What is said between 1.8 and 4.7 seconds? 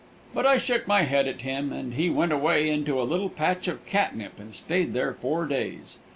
he went away into a little patch of catnip and